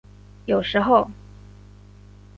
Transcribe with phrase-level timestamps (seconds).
[0.47, 1.11] 有时候。